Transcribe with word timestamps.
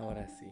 Ahora 0.00 0.26
sí. 0.28 0.50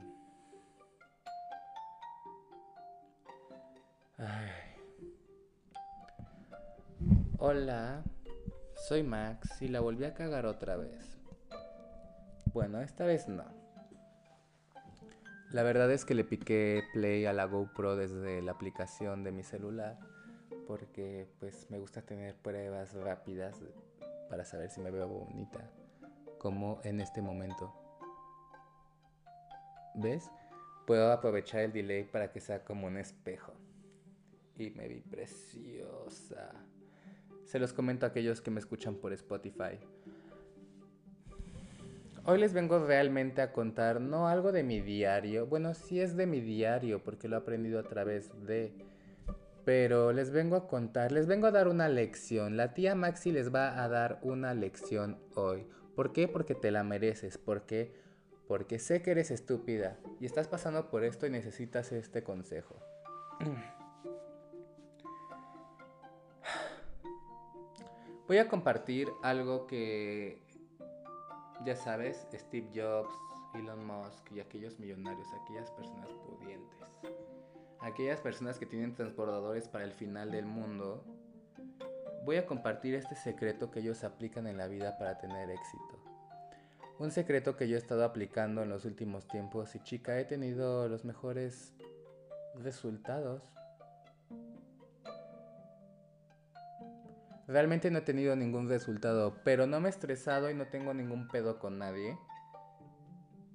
Hola, 7.39 8.03
soy 8.89 9.03
Max 9.03 9.63
y 9.63 9.69
la 9.69 9.81
volví 9.81 10.05
a 10.05 10.13
cagar 10.13 10.45
otra 10.45 10.77
vez. 10.77 11.17
Bueno, 12.53 12.83
esta 12.83 13.07
vez 13.07 13.27
no. 13.27 13.45
La 15.51 15.63
verdad 15.63 15.91
es 15.93 16.05
que 16.05 16.15
le 16.15 16.25
piqué 16.25 16.83
play 16.93 17.25
a 17.25 17.33
la 17.33 17.47
GoPro 17.47 17.97
desde 17.97 18.43
la 18.43 18.53
aplicación 18.53 19.25
de 19.25 19.33
mi 19.33 19.45
celular 19.45 19.99
porque 20.67 21.27
pues 21.41 21.71
me 21.71 21.79
gusta 21.79 22.03
tener 22.03 22.37
pruebas 22.37 22.93
rápidas 22.93 23.57
para 24.29 24.45
saber 24.45 24.69
si 24.69 24.83
me 24.83 24.91
veo 24.91 25.09
bonita 25.09 25.71
como 26.39 26.83
en 26.85 27.01
este 27.01 27.23
momento. 27.23 27.88
¿Ves? 30.01 30.31
Puedo 30.87 31.11
aprovechar 31.11 31.63
el 31.63 31.73
delay 31.73 32.05
para 32.05 32.31
que 32.31 32.41
sea 32.41 32.65
como 32.65 32.87
un 32.87 32.97
espejo. 32.97 33.53
Y 34.57 34.71
me 34.71 34.87
vi 34.87 35.01
preciosa. 35.01 36.53
Se 37.45 37.59
los 37.59 37.73
comento 37.73 38.07
a 38.07 38.11
aquellos 38.11 38.41
que 38.41 38.53
me 38.53 38.61
escuchan 38.61 38.95
por 38.95 39.13
Spotify. 39.13 39.81
Hoy 42.25 42.39
les 42.39 42.53
vengo 42.53 42.79
realmente 42.87 43.43
a 43.43 43.53
contar 43.53 44.01
no 44.01 44.29
algo 44.29 44.53
de 44.53 44.63
mi 44.63 44.81
diario, 44.81 45.47
bueno, 45.47 45.75
sí 45.75 46.01
es 46.01 46.15
de 46.17 46.27
mi 46.27 46.41
diario 46.41 47.03
porque 47.03 47.27
lo 47.27 47.37
he 47.37 47.39
aprendido 47.41 47.81
a 47.81 47.85
través 47.85 48.31
de, 48.47 48.73
pero 49.65 50.13
les 50.13 50.31
vengo 50.31 50.55
a 50.55 50.69
contar, 50.69 51.11
les 51.11 51.27
vengo 51.27 51.47
a 51.47 51.51
dar 51.51 51.67
una 51.69 51.89
lección. 51.89 52.57
La 52.57 52.75
tía 52.75 52.95
Maxi 52.95 53.33
les 53.33 53.53
va 53.53 53.83
a 53.83 53.89
dar 53.89 54.21
una 54.23 54.55
lección 54.55 55.19
hoy. 55.35 55.67
¿Por 55.97 56.13
qué? 56.13 56.29
Porque 56.29 56.55
te 56.55 56.71
la 56.71 56.85
mereces. 56.85 57.39
¿Por 57.39 57.63
qué? 57.63 58.08
Porque 58.49 58.79
sé 58.79 59.03
que 59.03 59.11
eres 59.11 59.31
estúpida 59.31 59.99
y 60.21 60.27
estás 60.27 60.49
pasando 60.49 60.89
por 60.89 61.05
esto 61.05 61.27
y 61.27 61.31
necesitas 61.31 61.93
este 61.93 62.25
consejo. 62.25 62.77
Voy 68.27 68.39
a 68.39 68.49
compartir 68.49 69.09
algo 69.23 69.67
que, 69.67 70.43
ya 71.65 71.77
sabes, 71.77 72.27
Steve 72.35 72.69
Jobs, 72.75 73.13
Elon 73.55 73.87
Musk 73.87 74.33
y 74.33 74.41
aquellos 74.41 74.79
millonarios, 74.79 75.27
aquellas 75.43 75.71
personas 75.71 76.11
pudientes, 76.27 76.89
aquellas 77.81 78.21
personas 78.21 78.59
que 78.59 78.67
tienen 78.67 78.95
transbordadores 78.95 79.69
para 79.69 79.85
el 79.85 79.93
final 79.93 80.31
del 80.31 80.47
mundo, 80.47 81.05
voy 82.25 82.37
a 82.37 82.47
compartir 82.47 82.95
este 82.95 83.15
secreto 83.15 83.71
que 83.71 83.81
ellos 83.81 84.05
aplican 84.05 84.47
en 84.47 84.59
la 84.59 84.67
vida 84.67 84.99
para 84.99 85.17
tener 85.17 85.49
éxito. 85.51 85.98
Un 86.99 87.13
secreto 87.13 87.57
que 87.57 87.69
yo 87.69 87.77
he 87.77 87.79
estado 87.79 88.05
aplicando 88.05 88.65
en 88.65 88.71
los 88.71 88.85
últimos 88.85 89.29
tiempos 89.29 89.73
y 89.77 89.81
chica, 89.81 90.19
he 90.19 90.25
tenido 90.25 90.89
los 90.89 91.05
mejores 91.05 91.73
resultados. 92.57 93.41
Realmente 97.47 97.91
no 97.93 97.99
he 97.99 98.03
tenido 98.03 98.35
ningún 98.35 98.69
resultado, 98.69 99.37
pero 99.45 99.69
no 99.69 99.79
me 99.79 99.89
he 99.89 99.91
estresado 99.91 100.51
y 100.51 100.55
no 100.55 100.67
tengo 100.67 100.93
ningún 100.93 101.29
pedo 101.29 101.61
con 101.61 101.79
nadie. 101.79 102.19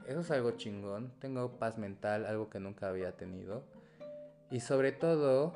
Eso 0.07 0.21
es 0.21 0.31
algo 0.31 0.51
chingón. 0.51 1.11
Tengo 1.19 1.59
paz 1.59 1.77
mental, 1.77 2.25
algo 2.25 2.49
que 2.49 2.61
nunca 2.61 2.87
había 2.87 3.17
tenido. 3.17 3.65
Y 4.51 4.61
sobre 4.61 4.93
todo, 4.93 5.53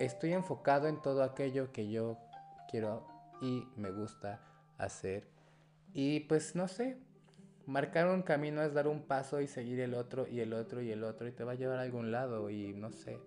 estoy 0.00 0.32
enfocado 0.32 0.88
en 0.88 1.00
todo 1.00 1.22
aquello 1.22 1.70
que 1.70 1.88
yo 1.88 2.18
quiero 2.68 3.06
y 3.40 3.64
me 3.76 3.92
gusta 3.92 4.40
hacer. 4.76 5.35
Y 5.98 6.20
pues 6.20 6.54
no 6.54 6.68
sé, 6.68 6.98
marcar 7.64 8.08
un 8.08 8.20
camino 8.20 8.62
es 8.62 8.74
dar 8.74 8.86
un 8.86 9.04
paso 9.04 9.40
y 9.40 9.46
seguir 9.46 9.80
el 9.80 9.94
otro 9.94 10.28
y 10.28 10.40
el 10.40 10.52
otro 10.52 10.82
y 10.82 10.90
el 10.90 11.02
otro 11.02 11.26
y 11.26 11.32
te 11.32 11.42
va 11.42 11.52
a 11.52 11.54
llevar 11.54 11.78
a 11.78 11.82
algún 11.84 12.12
lado 12.12 12.50
y 12.50 12.74
no 12.74 12.92
sé. 12.92 13.18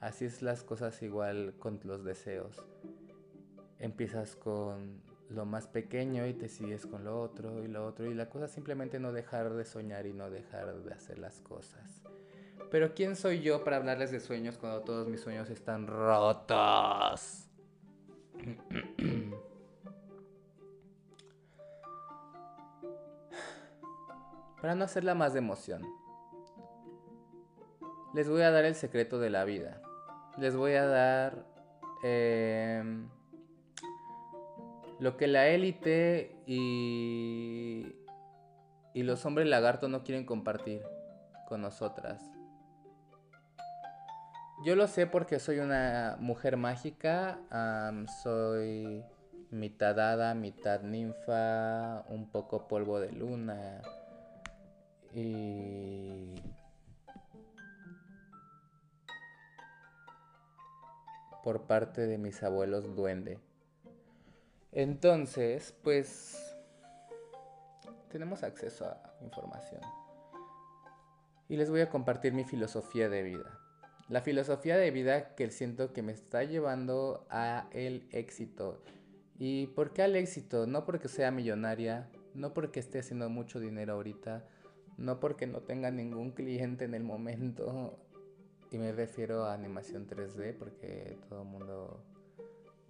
Así 0.00 0.24
es 0.24 0.40
las 0.40 0.64
cosas 0.64 1.02
igual 1.02 1.52
con 1.58 1.80
los 1.84 2.02
deseos. 2.02 2.64
Empiezas 3.78 4.36
con 4.36 5.02
lo 5.28 5.44
más 5.44 5.66
pequeño 5.66 6.26
y 6.26 6.32
te 6.32 6.48
sigues 6.48 6.86
con 6.86 7.04
lo 7.04 7.20
otro 7.20 7.62
y 7.62 7.68
lo 7.68 7.84
otro 7.84 8.10
y 8.10 8.14
la 8.14 8.30
cosa 8.30 8.48
simplemente 8.48 8.98
no 8.98 9.12
dejar 9.12 9.52
de 9.52 9.66
soñar 9.66 10.06
y 10.06 10.14
no 10.14 10.30
dejar 10.30 10.74
de 10.82 10.94
hacer 10.94 11.18
las 11.18 11.42
cosas. 11.42 12.02
Pero 12.70 12.94
¿quién 12.94 13.16
soy 13.16 13.42
yo 13.42 13.64
para 13.64 13.76
hablarles 13.76 14.10
de 14.10 14.20
sueños 14.20 14.56
cuando 14.56 14.80
todos 14.80 15.08
mis 15.08 15.20
sueños 15.20 15.50
están 15.50 15.86
rotos? 15.86 17.50
para 24.62 24.74
no 24.74 24.84
hacerla 24.84 25.14
más 25.14 25.34
de 25.34 25.40
emoción, 25.40 25.82
les 28.14 28.30
voy 28.30 28.40
a 28.40 28.50
dar 28.50 28.64
el 28.64 28.74
secreto 28.74 29.18
de 29.18 29.28
la 29.28 29.44
vida 29.44 29.82
les 30.38 30.56
voy 30.56 30.74
a 30.74 30.86
dar 30.86 31.44
em, 32.02 33.08
lo 34.98 35.16
que 35.16 35.26
la 35.26 35.48
élite 35.48 36.36
y, 36.46 37.94
y 38.94 39.02
los 39.02 39.24
hombres 39.26 39.46
lagarto 39.46 39.88
no 39.88 40.04
quieren 40.04 40.24
compartir 40.24 40.82
con 41.48 41.60
nosotras. 41.60 42.22
Yo 44.64 44.76
lo 44.76 44.86
sé 44.86 45.06
porque 45.06 45.40
soy 45.40 45.58
una 45.58 46.16
mujer 46.20 46.56
mágica, 46.56 47.40
soy 48.22 49.04
mitad 49.50 49.98
hada, 49.98 50.34
mitad 50.34 50.82
ninfa, 50.82 52.04
un 52.08 52.30
poco 52.30 52.68
polvo 52.68 53.00
de 53.00 53.10
luna 53.10 53.82
y 55.14 56.34
por 61.42 61.62
parte 61.62 62.06
de 62.06 62.18
mis 62.18 62.42
abuelos 62.42 62.94
duende. 62.94 63.38
Entonces, 64.70 65.74
pues 65.82 66.56
tenemos 68.10 68.42
acceso 68.42 68.86
a 68.86 69.14
información. 69.22 69.80
Y 71.48 71.56
les 71.56 71.68
voy 71.68 71.80
a 71.80 71.90
compartir 71.90 72.32
mi 72.32 72.44
filosofía 72.44 73.08
de 73.08 73.22
vida. 73.22 73.58
La 74.08 74.22
filosofía 74.22 74.76
de 74.76 74.90
vida 74.90 75.34
que 75.34 75.50
siento 75.50 75.92
que 75.92 76.02
me 76.02 76.12
está 76.12 76.44
llevando 76.44 77.26
a 77.28 77.68
el 77.72 78.08
éxito. 78.12 78.82
¿Y 79.38 79.66
por 79.68 79.92
qué 79.92 80.02
al 80.02 80.16
éxito? 80.16 80.66
No 80.66 80.84
porque 80.84 81.08
sea 81.08 81.30
millonaria, 81.30 82.08
no 82.34 82.54
porque 82.54 82.80
esté 82.80 83.00
haciendo 83.00 83.28
mucho 83.28 83.60
dinero 83.60 83.94
ahorita, 83.94 84.44
no 84.96 85.20
porque 85.20 85.46
no 85.46 85.60
tenga 85.60 85.90
ningún 85.90 86.32
cliente 86.32 86.84
en 86.84 86.94
el 86.94 87.04
momento, 87.04 87.98
y 88.72 88.78
me 88.78 88.90
refiero 88.90 89.44
a 89.44 89.52
animación 89.52 90.06
3D 90.06 90.56
porque 90.58 91.18
todo 91.28 91.42
el 91.42 91.48
mundo 91.48 92.02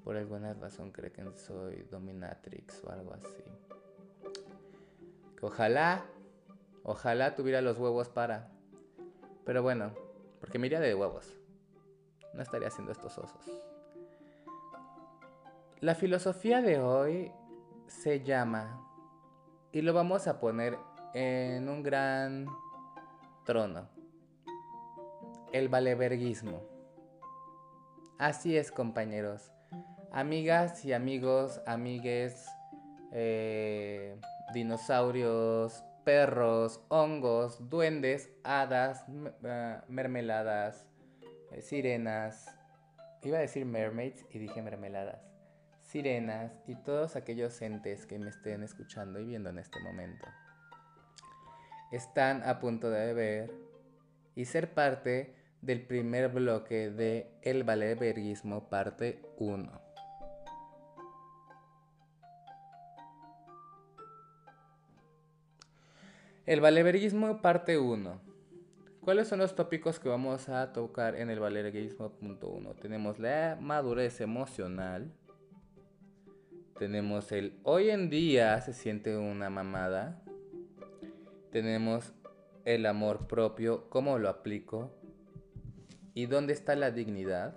por 0.04 0.16
alguna 0.16 0.54
razón 0.54 0.92
cree 0.92 1.10
que 1.10 1.24
soy 1.36 1.82
dominatrix 1.90 2.84
o 2.84 2.90
algo 2.90 3.14
así. 3.14 3.44
ojalá, 5.40 6.04
ojalá 6.84 7.34
tuviera 7.34 7.60
los 7.60 7.78
huevos 7.78 8.08
para. 8.08 8.52
Pero 9.44 9.62
bueno, 9.62 9.92
porque 10.40 10.60
me 10.60 10.68
iría 10.68 10.78
de 10.78 10.94
huevos. 10.94 11.36
No 12.32 12.42
estaría 12.42 12.68
haciendo 12.68 12.92
estos 12.92 13.18
osos. 13.18 13.44
La 15.80 15.96
filosofía 15.96 16.62
de 16.62 16.78
hoy 16.78 17.32
se 17.88 18.22
llama, 18.22 18.88
y 19.72 19.82
lo 19.82 19.92
vamos 19.92 20.28
a 20.28 20.38
poner 20.38 20.78
en 21.14 21.68
un 21.68 21.82
gran 21.82 22.46
trono 23.44 23.88
el 25.52 25.68
valeverguismo. 25.68 26.62
Así 28.18 28.56
es, 28.56 28.72
compañeros. 28.72 29.52
Amigas 30.10 30.84
y 30.84 30.92
amigos, 30.92 31.60
amigues, 31.66 32.46
eh, 33.12 34.18
dinosaurios, 34.54 35.84
perros, 36.04 36.80
hongos, 36.88 37.68
duendes, 37.68 38.30
hadas, 38.44 39.04
eh, 39.44 39.78
mermeladas, 39.88 40.86
eh, 41.52 41.62
sirenas. 41.62 42.46
Iba 43.22 43.38
a 43.38 43.42
decir 43.42 43.64
mermaids 43.64 44.24
y 44.30 44.38
dije 44.38 44.62
mermeladas. 44.62 45.20
Sirenas 45.82 46.52
y 46.66 46.74
todos 46.76 47.16
aquellos 47.16 47.60
entes 47.60 48.06
que 48.06 48.18
me 48.18 48.30
estén 48.30 48.62
escuchando 48.62 49.20
y 49.20 49.26
viendo 49.26 49.50
en 49.50 49.58
este 49.58 49.78
momento. 49.80 50.26
Están 51.92 52.42
a 52.42 52.58
punto 52.58 52.88
de 52.88 53.12
ver 53.12 53.50
y 54.34 54.46
ser 54.46 54.72
parte 54.72 55.34
del 55.60 55.82
primer 55.82 56.30
bloque 56.30 56.90
de 56.90 57.30
El 57.42 57.64
Valeverguismo 57.64 58.70
parte 58.70 59.20
1. 59.36 59.80
El 66.46 66.62
Valeverguismo 66.62 67.42
parte 67.42 67.76
1. 67.76 68.20
¿Cuáles 69.02 69.28
son 69.28 69.40
los 69.40 69.54
tópicos 69.54 70.00
que 70.00 70.08
vamos 70.08 70.48
a 70.48 70.72
tocar 70.72 71.14
en 71.16 71.28
el 71.28 71.40
Valeverguismo 71.40 72.10
punto 72.12 72.48
1? 72.48 72.74
Tenemos 72.76 73.18
la 73.18 73.58
madurez 73.60 74.22
emocional. 74.22 75.12
Tenemos 76.78 77.32
el 77.32 77.60
hoy 77.64 77.90
en 77.90 78.08
día 78.08 78.58
se 78.62 78.72
siente 78.72 79.14
una 79.14 79.50
mamada. 79.50 80.22
Tenemos 81.52 82.14
el 82.64 82.86
amor 82.86 83.26
propio, 83.26 83.90
cómo 83.90 84.18
lo 84.18 84.30
aplico 84.30 84.90
y 86.14 86.24
dónde 86.24 86.54
está 86.54 86.74
la 86.76 86.90
dignidad. 86.90 87.56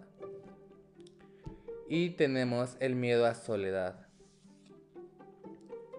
Y 1.87 2.11
tenemos 2.11 2.75
el 2.81 2.95
miedo 2.95 3.25
a 3.25 3.35
soledad. 3.35 4.07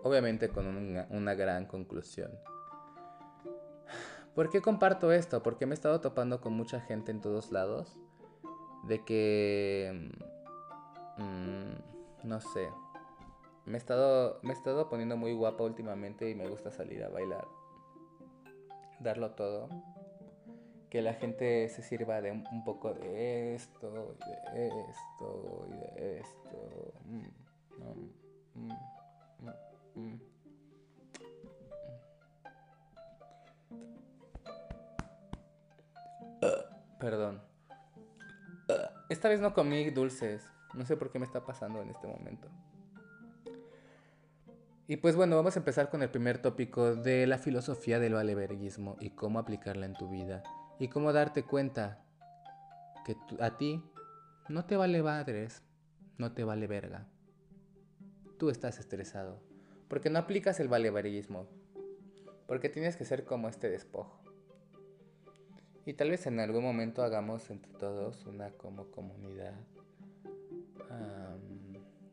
Obviamente 0.03 0.51
con 0.51 0.67
una, 0.67 1.35
gran 1.35 1.65
conclusión. 1.65 2.31
¿Por 4.35 4.51
qué 4.51 4.61
comparto 4.61 5.11
esto? 5.11 5.43
Porque 5.43 5.65
me 5.65 5.73
he 5.73 5.75
estado 5.75 6.03
topando 6.03 6.43
con 6.43 6.53
mucha 6.53 6.83
gente 6.83 7.13
en 7.13 7.23
todos 7.23 7.51
lados. 7.51 7.97
De 8.87 9.05
que... 9.07 10.11
Mm, 11.17 12.29
no 12.29 12.41
sé. 12.41 12.69
Me 13.65 13.75
he, 13.75 13.79
estado, 13.79 14.39
me 14.43 14.51
he 14.51 14.53
estado 14.53 14.91
poniendo 14.91 15.17
muy 15.17 15.33
guapa 15.33 15.65
últimamente 15.65 16.29
y 16.29 16.35
me 16.35 16.47
gusta 16.47 16.71
salir 16.71 17.03
a 17.03 17.09
bailar. 17.09 17.56
Darlo 19.01 19.33
todo. 19.33 19.69
Que 20.91 21.03
la 21.03 21.15
gente 21.15 21.69
se 21.69 21.83
sirva 21.83 22.21
de 22.21 22.33
un, 22.33 22.65
poco 22.65 22.95
de 22.95 23.55
esto, 23.55 24.17
y 24.21 24.55
de 24.55 24.69
esto, 24.69 25.67
y 25.69 25.73
de 25.77 26.21
esto. 26.21 26.93
Mm, 27.05 27.27
mm, 30.01 30.21
Perdón. 36.99 37.43
Esta 39.09 39.29
vez 39.29 39.41
no 39.41 39.55
comí 39.55 39.91
dulces. 39.91 40.51
No 40.75 40.85
sé 40.85 40.97
por 40.97 41.11
qué 41.11 41.19
me 41.19 41.27
está 41.27 41.45
pasando 41.45 41.81
en 41.83 41.91
este 41.91 42.07
momento. 42.07 42.49
Y 44.89 44.99
pues 44.99 45.17
bueno, 45.17 45.35
vamos 45.35 45.57
a 45.57 45.59
empezar 45.59 45.91
con 45.91 46.03
el 46.03 46.11
primer 46.11 46.39
tópico 46.39 46.95
de 46.95 47.27
la 47.27 47.39
filosofía 47.39 47.99
del 47.99 48.15
valeverguismo 48.15 48.97
y 49.01 49.11
cómo 49.11 49.41
aplicarla 49.41 49.85
en 49.85 49.95
tu 49.95 50.09
vida. 50.09 50.45
Y 50.79 50.89
cómo 50.89 51.13
darte 51.13 51.43
cuenta 51.43 52.05
que 53.05 53.17
a 53.41 53.57
ti 53.57 53.83
no 54.49 54.65
te 54.65 54.77
vale 54.77 55.03
madres, 55.03 55.63
no 56.19 56.33
te 56.33 56.45
vale 56.45 56.69
verga. 56.69 57.09
Tú 58.39 58.49
estás 58.49 58.79
estresado. 58.79 59.41
Porque 59.89 60.09
no 60.09 60.21
aplicas 60.21 60.61
el 60.61 60.69
valeverguismo. 60.69 61.49
Porque 62.47 62.69
tienes 62.69 62.97
que 62.97 63.05
ser 63.05 63.25
como 63.25 63.49
este 63.49 63.69
despojo. 63.69 64.21
Y 65.85 65.95
tal 65.95 66.11
vez 66.11 66.27
en 66.27 66.39
algún 66.39 66.63
momento 66.63 67.03
hagamos 67.03 67.51
entre 67.51 67.73
todos 67.73 68.27
una 68.27 68.51
como 68.51 68.91
comunidad, 68.91 69.55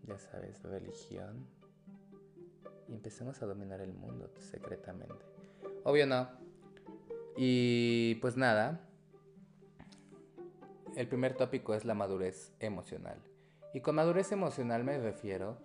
ya 0.06 0.20
sabes, 0.20 0.62
religión, 0.62 1.48
y 2.88 2.94
empecemos 2.94 3.42
a 3.42 3.46
dominar 3.46 3.82
el 3.82 3.94
mundo 3.94 4.32
secretamente. 4.38 5.26
Obvio 5.84 6.08
no. 6.08 6.30
Y 7.36 8.16
pues 8.16 8.38
nada, 8.38 8.80
el 10.96 11.08
primer 11.08 11.36
tópico 11.36 11.74
es 11.74 11.86
la 11.86 11.94
madurez 11.94 12.54
emocional. 12.60 13.18
Y 13.74 13.82
con 13.82 13.96
madurez 13.96 14.32
emocional 14.32 14.84
me 14.84 15.00
refiero 15.00 15.58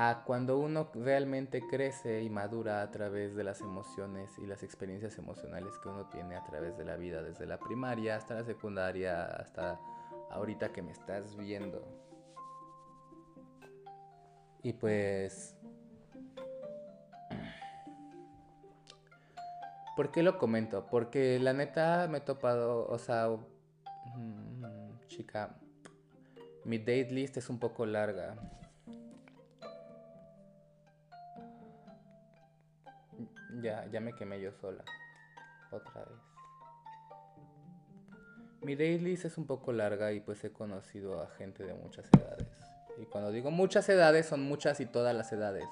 a 0.00 0.22
cuando 0.24 0.58
uno 0.58 0.90
realmente 0.94 1.62
crece 1.66 2.22
y 2.22 2.30
madura 2.30 2.82
a 2.82 2.90
través 2.90 3.34
de 3.34 3.42
las 3.42 3.62
emociones 3.62 4.38
y 4.38 4.46
las 4.46 4.62
experiencias 4.62 5.18
emocionales 5.18 5.78
que 5.78 5.88
uno 5.88 6.08
tiene 6.08 6.36
a 6.36 6.44
través 6.44 6.76
de 6.76 6.84
la 6.84 6.96
vida, 6.96 7.22
desde 7.22 7.46
la 7.46 7.58
primaria 7.58 8.16
hasta 8.16 8.34
la 8.34 8.44
secundaria, 8.44 9.24
hasta 9.24 9.80
ahorita 10.30 10.72
que 10.72 10.82
me 10.82 10.92
estás 10.92 11.36
viendo. 11.36 11.82
Y 14.62 14.74
pues... 14.74 15.56
¿Por 19.98 20.12
qué 20.12 20.22
lo 20.22 20.38
comento? 20.38 20.86
Porque 20.86 21.40
la 21.40 21.52
neta 21.52 22.06
me 22.08 22.18
he 22.18 22.20
topado, 22.20 22.86
o 22.86 22.98
sea, 23.00 23.30
mm, 24.14 24.96
chica, 25.08 25.56
mi 26.64 26.78
date 26.78 27.08
list 27.10 27.36
es 27.36 27.50
un 27.50 27.58
poco 27.58 27.84
larga. 27.84 28.36
Ya, 33.60 33.88
ya 33.90 33.98
me 33.98 34.12
quemé 34.12 34.40
yo 34.40 34.52
sola. 34.52 34.84
Otra 35.72 36.04
vez. 36.04 36.20
Mi 38.62 38.76
daily 38.76 39.14
es 39.14 39.36
un 39.36 39.48
poco 39.48 39.72
larga 39.72 40.12
y 40.12 40.20
pues 40.20 40.44
he 40.44 40.52
conocido 40.52 41.20
a 41.20 41.26
gente 41.30 41.64
de 41.64 41.74
muchas 41.74 42.08
edades. 42.16 42.46
Y 43.02 43.06
cuando 43.06 43.32
digo 43.32 43.50
muchas 43.50 43.88
edades, 43.88 44.26
son 44.26 44.42
muchas 44.42 44.78
y 44.78 44.86
todas 44.86 45.12
las 45.12 45.32
edades. 45.32 45.66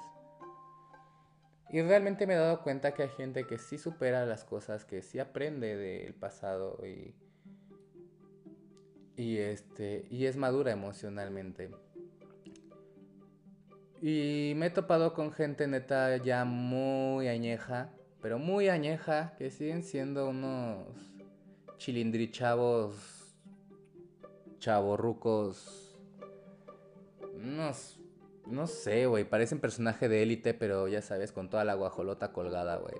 Y 1.69 1.81
realmente 1.81 2.25
me 2.25 2.33
he 2.33 2.37
dado 2.37 2.63
cuenta 2.63 2.93
que 2.93 3.03
hay 3.03 3.09
gente 3.09 3.45
que 3.45 3.57
sí 3.57 3.77
supera 3.77 4.25
las 4.25 4.43
cosas, 4.43 4.85
que 4.85 5.01
sí 5.01 5.19
aprende 5.19 5.75
del 5.75 6.13
pasado 6.13 6.79
y, 6.85 7.13
y, 9.17 9.37
este, 9.37 10.05
y 10.09 10.25
es 10.25 10.37
madura 10.37 10.71
emocionalmente. 10.71 11.71
Y 14.01 14.53
me 14.55 14.67
he 14.67 14.69
topado 14.69 15.13
con 15.13 15.31
gente 15.31 15.67
neta 15.67 16.17
ya 16.17 16.45
muy 16.45 17.27
añeja, 17.27 17.91
pero 18.21 18.37
muy 18.37 18.69
añeja, 18.69 19.35
que 19.37 19.49
siguen 19.49 19.83
siendo 19.83 20.29
unos 20.29 20.87
chilindrichavos, 21.77 23.35
chavorrucos, 24.59 25.97
unos, 27.33 27.96
no 28.49 28.67
sé, 28.67 29.07
güey, 29.07 29.23
parecen 29.23 29.59
personaje 29.59 30.09
de 30.09 30.23
élite, 30.23 30.53
pero 30.53 30.87
ya 30.87 31.01
sabes, 31.01 31.31
con 31.31 31.49
toda 31.49 31.65
la 31.65 31.75
guajolota 31.75 32.31
colgada, 32.31 32.77
güey. 32.77 32.95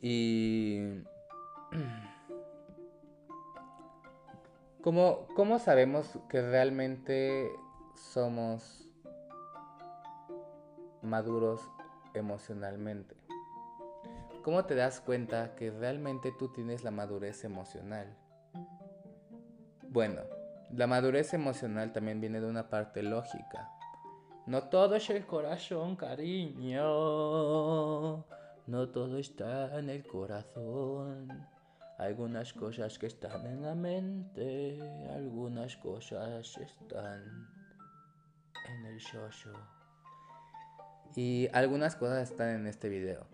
Y... 0.00 1.02
¿Cómo, 4.82 5.28
¿Cómo 5.36 5.60
sabemos 5.60 6.18
que 6.28 6.42
realmente 6.42 7.48
somos 7.94 8.88
maduros 11.02 11.60
emocionalmente. 12.14 13.16
¿Cómo 14.42 14.64
te 14.64 14.74
das 14.74 15.00
cuenta 15.00 15.54
que 15.54 15.70
realmente 15.70 16.32
tú 16.36 16.52
tienes 16.52 16.84
la 16.84 16.90
madurez 16.90 17.44
emocional? 17.44 18.16
Bueno, 19.88 20.22
la 20.70 20.86
madurez 20.86 21.34
emocional 21.34 21.92
también 21.92 22.20
viene 22.20 22.40
de 22.40 22.48
una 22.48 22.68
parte 22.68 23.02
lógica. 23.02 23.68
No 24.46 24.64
todo 24.64 24.96
es 24.96 25.08
el 25.10 25.24
corazón, 25.24 25.94
cariño. 25.96 26.82
No 28.66 28.88
todo 28.88 29.18
está 29.18 29.78
en 29.78 29.88
el 29.90 30.04
corazón. 30.06 31.28
Algunas 31.98 32.52
cosas 32.52 32.98
que 32.98 33.06
están 33.06 33.46
en 33.46 33.62
la 33.62 33.76
mente, 33.76 34.80
algunas 35.14 35.76
cosas 35.76 36.58
están 36.58 37.48
en 38.68 38.86
el 38.86 38.98
shosho 38.98 39.52
y 41.14 41.48
algunas 41.52 41.94
cosas 41.94 42.30
están 42.30 42.48
en 42.50 42.66
este 42.66 42.88
video. 42.88 43.26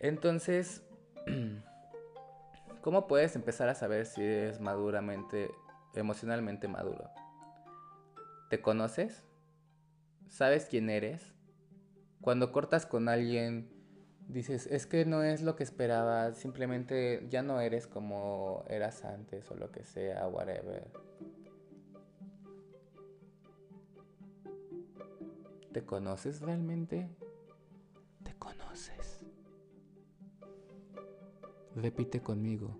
Entonces, 0.00 0.82
¿cómo 2.82 3.06
puedes 3.06 3.36
empezar 3.36 3.68
a 3.68 3.74
saber 3.74 4.06
si 4.06 4.24
eres 4.24 4.60
maduramente, 4.60 5.50
emocionalmente 5.94 6.66
maduro? 6.66 7.10
¿Te 8.50 8.60
conoces? 8.60 9.27
¿Sabes 10.28 10.66
quién 10.66 10.90
eres? 10.90 11.32
Cuando 12.20 12.52
cortas 12.52 12.86
con 12.86 13.08
alguien, 13.08 13.70
dices, 14.28 14.66
es 14.66 14.86
que 14.86 15.04
no 15.04 15.22
es 15.22 15.42
lo 15.42 15.56
que 15.56 15.64
esperaba, 15.64 16.32
simplemente 16.34 17.26
ya 17.28 17.42
no 17.42 17.60
eres 17.60 17.86
como 17.86 18.64
eras 18.68 19.04
antes 19.04 19.50
o 19.50 19.54
lo 19.54 19.72
que 19.72 19.84
sea, 19.84 20.28
whatever. 20.28 20.90
¿Te 25.72 25.84
conoces 25.84 26.40
realmente? 26.40 27.08
¿Te 28.22 28.34
conoces? 28.34 29.20
Repite 31.74 32.20
conmigo. 32.20 32.76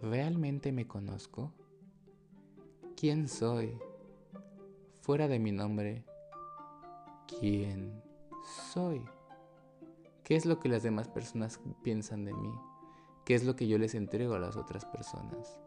¿Realmente 0.00 0.72
me 0.72 0.86
conozco? 0.86 1.52
¿Quién 2.96 3.28
soy? 3.28 3.78
Fuera 5.00 5.26
de 5.26 5.38
mi 5.38 5.52
nombre, 5.52 6.04
¿quién 7.38 8.02
soy? 8.72 9.04
¿Qué 10.24 10.36
es 10.36 10.46
lo 10.46 10.58
que 10.58 10.68
las 10.68 10.82
demás 10.82 11.08
personas 11.08 11.60
piensan 11.82 12.24
de 12.24 12.32
mí? 12.32 12.52
¿Qué 13.24 13.34
es 13.34 13.44
lo 13.44 13.56
que 13.56 13.68
yo 13.68 13.78
les 13.78 13.94
entrego 13.94 14.34
a 14.34 14.38
las 14.38 14.56
otras 14.56 14.84
personas? 14.84 15.60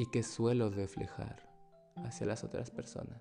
y 0.00 0.06
que 0.06 0.22
suelo 0.22 0.70
reflejar 0.70 1.36
hacia 1.96 2.26
las 2.26 2.42
otras 2.42 2.70
personas. 2.70 3.20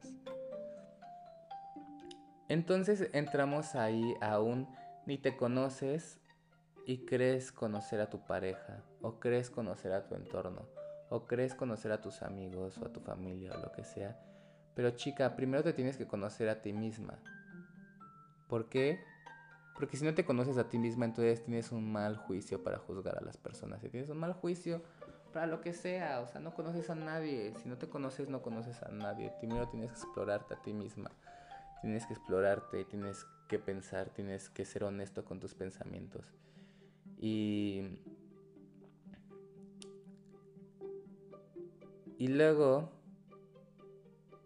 Entonces 2.47 3.09
entramos 3.11 3.75
ahí 3.75 4.15
aún 4.21 4.65
ni 5.05 5.17
te 5.17 5.35
conoces 5.35 6.21
y 6.85 7.05
crees 7.05 7.51
conocer 7.51 7.99
a 7.99 8.09
tu 8.09 8.25
pareja 8.25 8.81
o 9.01 9.19
crees 9.19 9.49
conocer 9.49 9.91
a 9.91 10.07
tu 10.07 10.15
entorno 10.15 10.78
o 11.09 11.25
crees 11.25 11.55
conocer 11.55 11.91
a 11.91 12.01
tus 12.01 12.21
amigos 12.21 12.77
o 12.77 12.85
a 12.85 12.93
tu 12.93 12.99
familia 12.99 13.53
o 13.53 13.57
lo 13.57 13.71
que 13.71 13.83
sea, 13.83 14.19
Pero 14.75 14.91
chica, 14.91 15.35
primero 15.35 15.63
te 15.63 15.73
tienes 15.73 15.97
que 15.97 16.07
conocer 16.07 16.47
a 16.47 16.61
ti 16.61 16.71
misma. 16.71 17.19
¿Por 18.47 18.69
qué? 18.69 18.99
Porque 19.75 19.97
si 19.97 20.05
no 20.05 20.13
te 20.13 20.23
conoces 20.23 20.57
a 20.57 20.69
ti 20.69 20.77
misma, 20.77 21.05
entonces 21.05 21.43
tienes 21.43 21.71
un 21.71 21.91
mal 21.91 22.15
juicio 22.15 22.63
para 22.63 22.77
juzgar 22.77 23.17
a 23.17 23.21
las 23.21 23.37
personas. 23.37 23.81
Si 23.81 23.89
tienes 23.89 24.09
un 24.09 24.17
mal 24.17 24.33
juicio 24.33 24.81
para 25.33 25.47
lo 25.47 25.59
que 25.61 25.73
sea, 25.73 26.21
o 26.21 26.27
sea, 26.27 26.39
no 26.39 26.53
conoces 26.53 26.89
a 26.89 26.95
nadie. 26.95 27.53
Si 27.61 27.67
no 27.67 27.77
te 27.77 27.89
conoces, 27.89 28.29
no 28.29 28.41
conoces 28.41 28.81
a 28.83 28.89
nadie. 28.89 29.33
Primero 29.39 29.67
tienes 29.67 29.91
que 29.91 29.99
explorarte 29.99 30.53
a 30.53 30.61
ti 30.61 30.73
misma. 30.73 31.11
Tienes 31.81 32.05
que 32.05 32.13
explorarte, 32.13 32.85
tienes 32.85 33.25
que 33.47 33.59
pensar, 33.59 34.09
tienes 34.09 34.49
que 34.49 34.65
ser 34.65 34.83
honesto 34.83 35.25
con 35.25 35.39
tus 35.39 35.55
pensamientos. 35.55 36.25
Y. 37.17 37.99
Y 42.19 42.27
luego. 42.27 42.91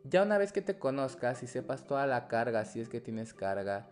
Ya 0.05 0.23
una 0.23 0.37
vez 0.37 0.53
que 0.53 0.61
te 0.61 0.79
conozcas 0.79 1.43
y 1.43 1.47
sepas 1.47 1.85
toda 1.85 2.07
la 2.07 2.27
carga, 2.27 2.63
si 2.65 2.79
es 2.79 2.87
que 2.89 3.01
tienes 3.01 3.33
carga, 3.33 3.89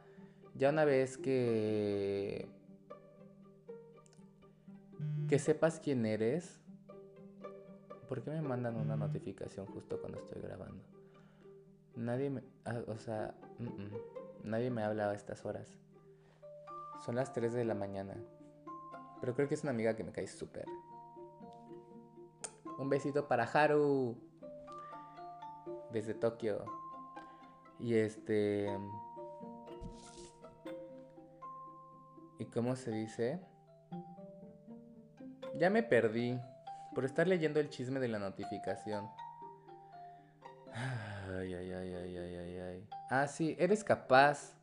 ya 0.55 0.69
una 0.69 0.85
vez 0.85 1.17
que. 1.17 2.47
que 5.27 5.39
sepas 5.39 5.79
quién 5.79 6.05
eres, 6.05 6.61
¿Por 8.11 8.21
qué 8.21 8.29
me 8.29 8.41
mandan 8.41 8.75
una 8.75 8.97
notificación 8.97 9.65
justo 9.67 9.97
cuando 10.01 10.19
estoy 10.19 10.41
grabando? 10.41 10.83
Nadie 11.95 12.29
me... 12.29 12.43
Ah, 12.65 12.81
o 12.87 12.97
sea, 12.97 13.33
nadie 14.43 14.69
me 14.69 14.83
habla 14.83 15.09
a 15.09 15.13
estas 15.13 15.45
horas. 15.45 15.77
Son 17.05 17.15
las 17.15 17.31
3 17.31 17.53
de 17.53 17.63
la 17.63 17.73
mañana. 17.73 18.17
Pero 19.21 19.33
creo 19.33 19.47
que 19.47 19.53
es 19.53 19.63
una 19.63 19.71
amiga 19.71 19.95
que 19.95 20.03
me 20.03 20.11
cae 20.11 20.27
súper. 20.27 20.65
Un 22.81 22.89
besito 22.89 23.27
para 23.27 23.43
Haru. 23.43 24.17
Desde 25.91 26.15
Tokio. 26.15 26.65
Y 27.79 27.93
este... 27.93 28.75
¿Y 32.39 32.45
cómo 32.45 32.75
se 32.75 32.89
dice? 32.89 33.39
Ya 35.59 35.69
me 35.69 35.83
perdí 35.83 36.39
por 36.95 37.05
estar 37.05 37.27
leyendo 37.27 37.59
el 37.59 37.69
chisme 37.69 37.99
de 37.99 38.07
la 38.07 38.17
notificación. 38.17 39.07
Ay, 40.73 41.53
ay, 41.53 41.71
ay, 41.71 41.93
ay, 41.93 42.17
ay, 42.17 42.35
ay, 42.35 42.57
ay. 42.57 42.89
Ah, 43.11 43.27
sí, 43.27 43.55
eres 43.59 43.83
capaz 43.83 44.55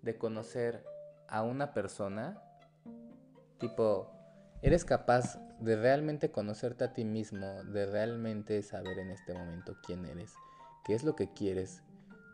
de 0.00 0.16
conocer 0.16 0.84
a 1.26 1.42
una 1.42 1.74
persona. 1.74 2.40
Tipo, 3.58 4.13
eres 4.64 4.86
capaz 4.86 5.38
de 5.60 5.76
realmente 5.76 6.30
conocerte 6.30 6.84
a 6.84 6.94
ti 6.94 7.04
mismo, 7.04 7.62
de 7.64 7.84
realmente 7.84 8.62
saber 8.62 8.98
en 8.98 9.10
este 9.10 9.34
momento 9.34 9.76
quién 9.86 10.06
eres, 10.06 10.32
qué 10.86 10.94
es 10.94 11.04
lo 11.04 11.14
que 11.14 11.30
quieres 11.34 11.82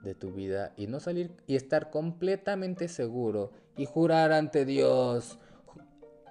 de 0.05 0.15
tu 0.15 0.33
vida 0.33 0.73
y 0.77 0.87
no 0.87 1.01
salir 1.01 1.33
y 1.49 1.57
estar 1.57 1.91
completamente 1.91 2.87
seguro 2.87 3.51
y 3.77 3.85
jurar 3.85 4.31
ante 4.31 4.65
Dios 4.65 5.41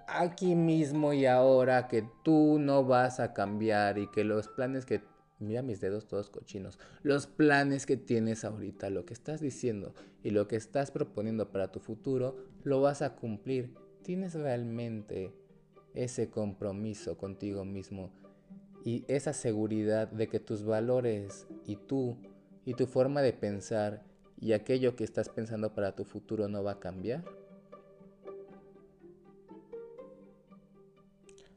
aquí 0.07 0.55
mismo 0.55 1.11
y 1.11 1.25
ahora 1.25 1.89
que 1.89 2.07
tú 2.23 2.59
no 2.59 2.85
vas 2.85 3.19
a 3.19 3.33
cambiar 3.33 3.97
y 3.97 4.07
que 4.07 4.23
los 4.23 4.47
planes 4.47 4.85
que... 4.85 5.01
Mira 5.41 5.61
mis 5.61 5.79
dedos 5.79 6.05
todos 6.05 6.29
cochinos. 6.29 6.77
Los 7.01 7.25
planes 7.25 7.85
que 7.85 7.95
tienes 7.95 8.43
ahorita, 8.43 8.89
lo 8.89 9.05
que 9.05 9.13
estás 9.13 9.39
diciendo 9.39 9.93
y 10.21 10.31
lo 10.31 10.49
que 10.49 10.57
estás 10.57 10.91
proponiendo 10.91 11.49
para 11.49 11.71
tu 11.71 11.79
futuro, 11.79 12.35
lo 12.63 12.81
vas 12.81 13.01
a 13.01 13.15
cumplir. 13.15 13.73
Tienes 14.03 14.33
realmente 14.33 15.33
ese 16.03 16.29
compromiso 16.29 17.17
contigo 17.17 17.65
mismo 17.65 18.09
y 18.85 19.03
esa 19.09 19.33
seguridad 19.33 20.07
de 20.07 20.27
que 20.27 20.39
tus 20.39 20.63
valores 20.63 21.45
y 21.65 21.75
tú 21.75 22.17
y 22.63 22.73
tu 22.73 22.87
forma 22.87 23.21
de 23.21 23.33
pensar 23.33 24.03
y 24.39 24.53
aquello 24.53 24.95
que 24.95 25.03
estás 25.03 25.27
pensando 25.27 25.73
para 25.73 25.95
tu 25.95 26.05
futuro 26.05 26.47
no 26.47 26.63
va 26.63 26.71
a 26.71 26.79
cambiar. 26.79 27.25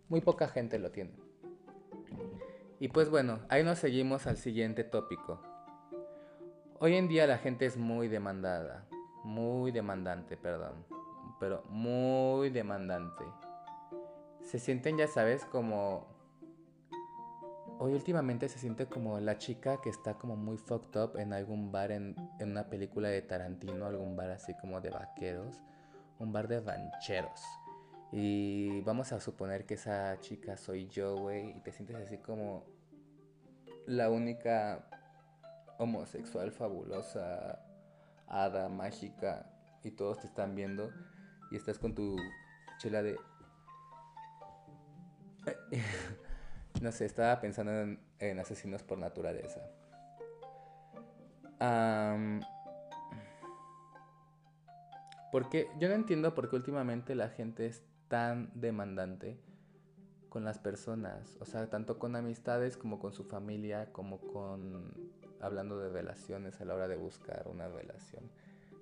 Muy 0.08 0.20
poca 0.20 0.48
gente 0.48 0.78
lo 0.80 0.90
tiene. 0.90 1.12
Y 2.80 2.88
pues 2.88 3.08
bueno, 3.08 3.38
ahí 3.48 3.62
nos 3.62 3.78
seguimos 3.78 4.26
al 4.26 4.36
siguiente 4.36 4.82
tópico. 4.82 5.40
Hoy 6.80 6.96
en 6.96 7.06
día 7.06 7.28
la 7.28 7.38
gente 7.38 7.64
es 7.64 7.76
muy 7.76 8.08
demandada, 8.08 8.88
muy 9.22 9.70
demandante, 9.70 10.36
perdón, 10.36 10.84
pero 11.38 11.62
muy 11.68 12.50
demandante. 12.50 13.22
Se 14.52 14.58
sienten, 14.58 14.98
ya 14.98 15.08
sabes, 15.08 15.46
como... 15.46 16.06
Hoy 17.78 17.94
últimamente 17.94 18.50
se 18.50 18.58
siente 18.58 18.84
como 18.84 19.18
la 19.18 19.38
chica 19.38 19.80
que 19.80 19.88
está 19.88 20.18
como 20.18 20.36
muy 20.36 20.58
fucked 20.58 20.94
up 21.00 21.16
en 21.16 21.32
algún 21.32 21.72
bar 21.72 21.90
en, 21.90 22.14
en 22.38 22.50
una 22.50 22.68
película 22.68 23.08
de 23.08 23.22
Tarantino, 23.22 23.86
algún 23.86 24.14
bar 24.14 24.28
así 24.28 24.52
como 24.60 24.82
de 24.82 24.90
vaqueros, 24.90 25.58
un 26.18 26.34
bar 26.34 26.48
de 26.48 26.60
rancheros. 26.60 27.40
Y 28.12 28.82
vamos 28.82 29.12
a 29.12 29.20
suponer 29.20 29.64
que 29.64 29.72
esa 29.72 30.20
chica 30.20 30.58
soy 30.58 30.86
yo, 30.88 31.16
güey, 31.16 31.56
y 31.56 31.60
te 31.60 31.72
sientes 31.72 31.96
así 31.96 32.18
como 32.18 32.66
la 33.86 34.10
única 34.10 34.86
homosexual 35.78 36.52
fabulosa, 36.52 37.64
hada, 38.26 38.68
mágica, 38.68 39.50
y 39.82 39.92
todos 39.92 40.20
te 40.20 40.26
están 40.26 40.54
viendo, 40.54 40.90
y 41.50 41.56
estás 41.56 41.78
con 41.78 41.94
tu 41.94 42.18
chela 42.76 43.02
de... 43.02 43.16
no 46.82 46.92
sé, 46.92 47.04
estaba 47.04 47.40
pensando 47.40 47.96
en, 48.18 48.38
asesinos 48.38 48.82
por 48.82 48.98
naturaleza. 48.98 49.60
porque 55.30 55.68
yo 55.78 55.88
no 55.88 55.94
entiendo 55.94 56.34
por 56.34 56.50
qué 56.50 56.56
últimamente 56.56 57.14
la 57.14 57.28
gente 57.28 57.66
es 57.66 57.82
tan 58.08 58.50
demandante 58.54 59.38
con 60.28 60.44
las 60.44 60.58
personas, 60.58 61.36
o 61.40 61.44
sea, 61.44 61.70
tanto 61.70 61.98
con 61.98 62.16
amistades 62.16 62.76
como 62.76 62.98
con 62.98 63.12
su 63.12 63.24
familia, 63.24 63.92
como 63.92 64.18
con 64.18 64.92
hablando 65.40 65.78
de 65.78 65.90
relaciones 65.90 66.60
a 66.60 66.64
la 66.64 66.74
hora 66.74 66.88
de 66.88 66.96
buscar 66.96 67.46
una 67.48 67.68
relación. 67.68 68.30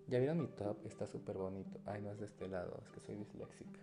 ¿Ya 0.08 0.18
vieron 0.18 0.40
mi 0.40 0.48
top? 0.48 0.76
Está 0.86 1.06
súper 1.06 1.36
bonito. 1.36 1.80
Ay, 1.86 2.02
no 2.02 2.10
es 2.10 2.18
de 2.18 2.26
este 2.26 2.48
lado, 2.48 2.80
es 2.82 2.90
que 2.90 3.00
soy 3.00 3.14
disléxica. 3.16 3.80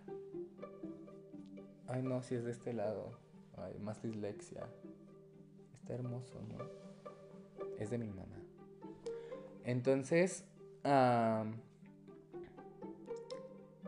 Ay, 1.88 2.02
no, 2.02 2.22
si 2.22 2.34
es 2.34 2.44
de 2.44 2.50
este 2.50 2.74
lado. 2.74 3.12
Ay, 3.56 3.78
más 3.80 4.02
dislexia. 4.02 4.68
Está 5.74 5.94
hermoso, 5.94 6.38
¿no? 6.48 6.58
Es 7.78 7.90
de 7.90 7.98
mi 7.98 8.08
mamá. 8.08 8.36
Entonces, 9.64 10.44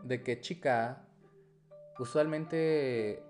de 0.03 0.23
que 0.23 0.41
chica 0.41 1.05
usualmente, 1.99 3.23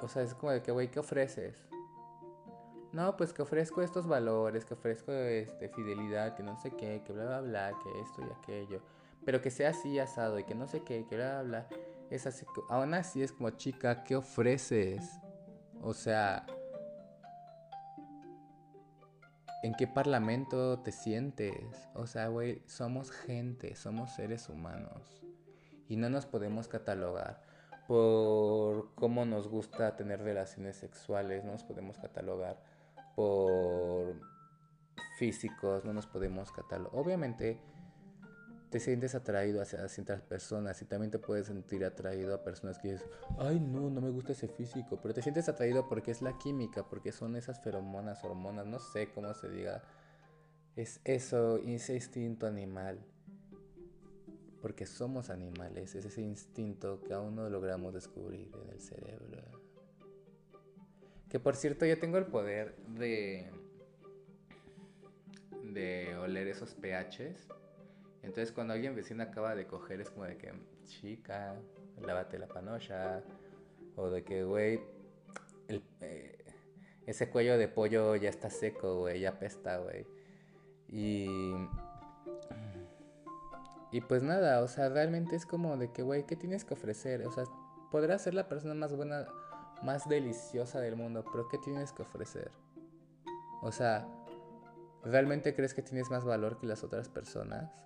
o 0.00 0.08
sea, 0.08 0.22
es 0.22 0.34
como 0.34 0.52
de 0.52 0.62
que, 0.62 0.72
güey, 0.72 0.90
¿qué 0.90 0.98
ofreces? 0.98 1.56
No, 2.92 3.16
pues 3.16 3.32
que 3.32 3.42
ofrezco 3.42 3.82
estos 3.82 4.06
valores, 4.06 4.64
que 4.64 4.74
ofrezco 4.74 5.12
este, 5.12 5.68
fidelidad, 5.68 6.34
que 6.36 6.42
no 6.42 6.56
sé 6.56 6.70
qué, 6.70 7.02
que 7.04 7.12
bla, 7.12 7.24
bla, 7.24 7.40
bla, 7.42 7.72
que 7.82 8.00
esto 8.00 8.22
y 8.22 8.32
aquello. 8.32 8.80
Pero 9.24 9.40
que 9.40 9.50
sea 9.50 9.70
así 9.70 9.98
asado 9.98 10.38
y 10.38 10.44
que 10.44 10.54
no 10.54 10.66
sé 10.66 10.82
qué, 10.82 11.06
que 11.06 11.16
bla, 11.16 11.42
bla, 11.42 11.66
bla. 11.68 11.78
Es 12.10 12.26
así, 12.26 12.46
aún 12.70 12.94
así 12.94 13.22
es 13.22 13.32
como, 13.32 13.50
chica, 13.50 14.02
¿qué 14.04 14.16
ofreces? 14.16 15.20
O 15.82 15.92
sea, 15.92 16.46
¿en 19.62 19.74
qué 19.74 19.86
parlamento 19.86 20.80
te 20.80 20.90
sientes? 20.90 21.88
O 21.94 22.06
sea, 22.06 22.28
güey, 22.28 22.62
somos 22.66 23.10
gente, 23.10 23.74
somos 23.76 24.14
seres 24.14 24.48
humanos. 24.48 25.22
Y 25.88 25.96
no 25.96 26.08
nos 26.08 26.26
podemos 26.26 26.68
catalogar 26.68 27.42
por 27.86 28.94
cómo 28.94 29.24
nos 29.24 29.48
gusta 29.48 29.96
tener 29.96 30.20
relaciones 30.20 30.76
sexuales, 30.76 31.44
no 31.44 31.52
nos 31.52 31.64
podemos 31.64 31.98
catalogar 31.98 32.62
por 33.16 34.20
físicos, 35.18 35.84
no 35.84 35.92
nos 35.92 36.06
podemos 36.06 36.52
catalogar. 36.52 37.00
Obviamente 37.00 37.60
te 38.70 38.80
sientes 38.80 39.14
atraído 39.14 39.62
hacia 39.62 39.88
ciertas 39.88 40.20
personas 40.22 40.80
y 40.82 40.84
también 40.84 41.10
te 41.10 41.18
puedes 41.18 41.46
sentir 41.46 41.84
atraído 41.84 42.34
a 42.34 42.44
personas 42.44 42.78
que 42.78 42.92
dices, 42.92 43.06
ay 43.38 43.60
no, 43.60 43.88
no 43.90 44.00
me 44.00 44.10
gusta 44.10 44.32
ese 44.32 44.48
físico, 44.48 44.98
pero 45.00 45.14
te 45.14 45.22
sientes 45.22 45.48
atraído 45.48 45.88
porque 45.88 46.10
es 46.10 46.22
la 46.22 46.36
química, 46.38 46.88
porque 46.88 47.12
son 47.12 47.36
esas 47.36 47.60
feromonas, 47.60 48.22
hormonas, 48.24 48.66
no 48.66 48.78
sé 48.78 49.10
cómo 49.14 49.32
se 49.34 49.48
diga, 49.48 49.82
es 50.76 51.00
eso, 51.04 51.58
ese 51.58 51.94
instinto 51.94 52.46
animal 52.46 52.98
porque 54.60 54.86
somos 54.86 55.30
animales, 55.30 55.94
es 55.94 56.04
ese 56.04 56.20
instinto 56.20 57.00
que 57.02 57.14
aún 57.14 57.36
no 57.36 57.48
logramos 57.48 57.94
descubrir 57.94 58.50
en 58.62 58.70
el 58.70 58.80
cerebro. 58.80 59.42
Que 61.28 61.38
por 61.38 61.56
cierto 61.56 61.86
yo 61.86 61.98
tengo 61.98 62.18
el 62.18 62.26
poder 62.26 62.76
de 62.88 63.50
de 65.62 66.16
oler 66.16 66.48
esos 66.48 66.74
pHs. 66.74 67.48
Entonces 68.22 68.52
cuando 68.52 68.74
alguien 68.74 68.94
vecino 68.94 69.22
acaba 69.22 69.54
de 69.54 69.66
coger 69.66 70.00
es 70.00 70.10
como 70.10 70.24
de 70.24 70.36
que, 70.36 70.52
chica, 70.84 71.54
lávate 72.00 72.38
la 72.38 72.48
panocha. 72.48 73.22
O 73.96 74.10
de 74.10 74.22
que, 74.22 74.44
güey, 74.44 74.80
eh, 76.00 76.38
ese 77.06 77.30
cuello 77.30 77.58
de 77.58 77.68
pollo 77.68 78.14
ya 78.16 78.28
está 78.28 78.50
seco, 78.50 79.00
güey, 79.00 79.20
ya 79.20 79.38
pesta, 79.38 79.78
güey. 79.78 80.06
Y... 80.88 81.28
Y 83.90 84.02
pues 84.02 84.22
nada, 84.22 84.62
o 84.62 84.68
sea, 84.68 84.90
realmente 84.90 85.34
es 85.34 85.46
como 85.46 85.78
de 85.78 85.90
que, 85.90 86.02
güey, 86.02 86.26
¿qué 86.26 86.36
tienes 86.36 86.64
que 86.64 86.74
ofrecer? 86.74 87.26
O 87.26 87.32
sea, 87.32 87.44
podrás 87.90 88.22
ser 88.22 88.34
la 88.34 88.46
persona 88.46 88.74
más 88.74 88.94
buena, 88.94 89.26
más 89.82 90.06
deliciosa 90.08 90.80
del 90.80 90.94
mundo, 90.94 91.24
pero 91.32 91.48
¿qué 91.48 91.56
tienes 91.56 91.92
que 91.92 92.02
ofrecer? 92.02 92.50
O 93.62 93.72
sea, 93.72 94.06
¿realmente 95.02 95.54
crees 95.54 95.72
que 95.72 95.80
tienes 95.80 96.10
más 96.10 96.24
valor 96.24 96.58
que 96.58 96.66
las 96.66 96.84
otras 96.84 97.08
personas? 97.08 97.82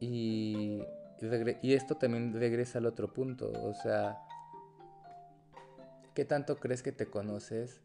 Y, 0.00 0.82
y, 1.62 1.74
esto 1.74 1.96
también 1.96 2.32
regresa 2.32 2.78
al 2.78 2.86
otro 2.86 3.12
punto, 3.12 3.52
o 3.52 3.74
sea, 3.74 4.18
¿qué 6.14 6.24
tanto 6.24 6.56
crees 6.56 6.82
que 6.82 6.92
te 6.92 7.06
conoces 7.06 7.82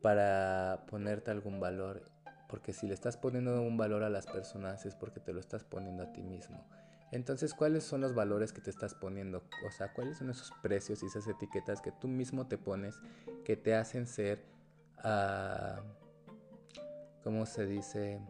para 0.00 0.86
ponerte 0.88 1.30
algún 1.30 1.60
valor? 1.60 2.02
Porque 2.48 2.72
si 2.72 2.86
le 2.86 2.94
estás 2.94 3.18
poniendo 3.18 3.60
un 3.60 3.76
valor 3.76 4.02
a 4.02 4.08
las 4.08 4.26
personas 4.26 4.86
es 4.86 4.94
porque 4.94 5.20
te 5.20 5.34
lo 5.34 5.40
estás 5.40 5.64
poniendo 5.64 6.04
a 6.04 6.12
ti 6.12 6.22
mismo. 6.22 6.66
Entonces, 7.10 7.54
¿cuáles 7.54 7.84
son 7.84 8.00
los 8.00 8.14
valores 8.14 8.52
que 8.52 8.62
te 8.62 8.70
estás 8.70 8.94
poniendo? 8.94 9.42
O 9.66 9.70
sea, 9.70 9.92
¿cuáles 9.92 10.18
son 10.18 10.30
esos 10.30 10.50
precios 10.62 11.02
y 11.02 11.06
esas 11.06 11.26
etiquetas 11.26 11.80
que 11.80 11.92
tú 11.92 12.08
mismo 12.08 12.46
te 12.46 12.58
pones 12.58 12.96
que 13.44 13.56
te 13.56 13.74
hacen 13.74 14.06
ser, 14.06 14.44
uh, 15.04 15.80
¿cómo 17.22 17.46
se 17.46 17.66
dice? 17.66 18.20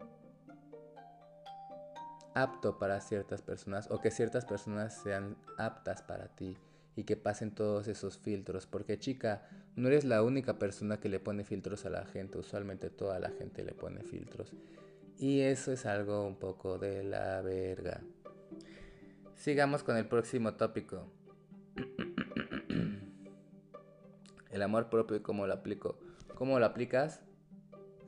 Apto 2.42 2.78
para 2.78 3.00
ciertas 3.00 3.42
personas 3.42 3.90
o 3.90 4.00
que 4.00 4.10
ciertas 4.10 4.44
personas 4.44 5.00
sean 5.02 5.36
aptas 5.56 6.02
para 6.02 6.28
ti 6.28 6.56
y 6.94 7.04
que 7.04 7.16
pasen 7.16 7.54
todos 7.54 7.88
esos 7.88 8.18
filtros. 8.18 8.66
Porque 8.66 8.98
chica, 8.98 9.48
no 9.76 9.88
eres 9.88 10.04
la 10.04 10.22
única 10.22 10.58
persona 10.58 11.00
que 11.00 11.08
le 11.08 11.20
pone 11.20 11.44
filtros 11.44 11.84
a 11.84 11.90
la 11.90 12.04
gente, 12.06 12.38
usualmente 12.38 12.90
toda 12.90 13.18
la 13.18 13.30
gente 13.30 13.64
le 13.64 13.72
pone 13.72 14.02
filtros. 14.02 14.52
Y 15.18 15.40
eso 15.40 15.72
es 15.72 15.86
algo 15.86 16.26
un 16.26 16.36
poco 16.36 16.78
de 16.78 17.02
la 17.02 17.40
verga. 17.42 18.00
Sigamos 19.34 19.82
con 19.82 19.96
el 19.96 20.06
próximo 20.06 20.54
tópico. 20.54 21.10
El 24.50 24.62
amor 24.62 24.88
propio 24.88 25.16
y 25.16 25.20
cómo 25.20 25.46
lo 25.46 25.54
aplico. 25.54 25.98
¿Cómo 26.34 26.58
lo 26.58 26.66
aplicas? 26.66 27.20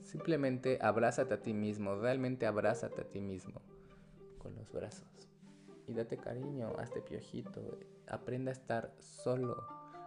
Simplemente 0.03 0.79
abrázate 0.81 1.35
a 1.35 1.43
ti 1.43 1.53
mismo, 1.53 1.97
realmente 1.97 2.47
abrázate 2.47 3.03
a 3.03 3.05
ti 3.05 3.21
mismo 3.21 3.61
con 4.41 4.57
los 4.57 4.73
brazos. 4.73 5.07
Y 5.87 5.95
date 5.95 6.17
cariño, 6.17 6.73
hazte 6.79 7.01
piojito, 7.01 7.79
aprende 8.09 8.51
a 8.51 8.53
estar 8.53 8.93
solo. 8.99 9.57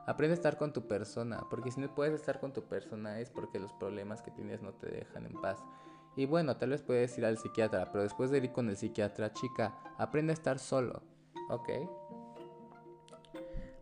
Aprende 0.06 0.34
a 0.34 0.36
estar 0.36 0.58
con 0.58 0.74
tu 0.74 0.88
persona, 0.88 1.46
porque 1.50 1.72
si 1.72 1.80
no 1.80 1.94
puedes 1.96 2.14
estar 2.14 2.42
con 2.42 2.52
tu 2.52 2.64
persona 2.64 3.20
es 3.22 3.30
porque 3.30 3.60
los 3.60 3.72
problemas 3.74 4.22
que 4.22 4.32
tienes 4.32 4.62
no 4.62 4.74
te 4.74 4.90
dejan 4.90 5.26
en 5.26 5.40
paz. 5.40 5.64
Y 6.16 6.26
bueno, 6.26 6.58
tal 6.58 6.72
vez 6.72 6.84
puedes 6.84 7.18
ir 7.18 7.26
al 7.26 7.38
psiquiatra, 7.38 7.90
pero 7.92 8.04
después 8.04 8.30
de 8.30 8.38
ir 8.40 8.52
con 8.52 8.70
el 8.70 8.76
psiquiatra, 8.76 9.32
chica, 9.32 9.80
aprende 9.98 10.32
a 10.32 10.36
estar 10.36 10.60
solo, 10.60 11.02
¿ok? 11.50 11.70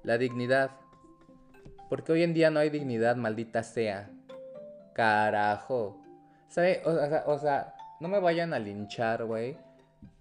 La 0.03 0.17
dignidad. 0.17 0.71
Porque 1.89 2.11
hoy 2.13 2.23
en 2.23 2.33
día 2.33 2.49
no 2.49 2.59
hay 2.59 2.69
dignidad, 2.69 3.15
maldita 3.15 3.63
sea. 3.63 4.11
Carajo. 4.93 6.01
¿Sabe? 6.47 6.81
O, 6.85 7.31
o 7.31 7.37
sea, 7.37 7.75
no 7.99 8.07
me 8.07 8.19
vayan 8.19 8.53
a 8.53 8.59
linchar, 8.59 9.25
güey. 9.25 9.57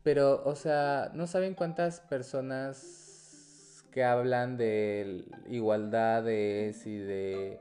Pero, 0.02 0.42
o 0.45 0.54
sea, 0.54 1.11
no 1.14 1.26
saben 1.26 1.54
cuántas 1.54 2.00
personas 2.00 3.85
que 3.90 4.04
hablan 4.04 4.57
de 4.57 5.25
igualdades 5.49 6.87
y 6.87 6.99
de. 6.99 7.61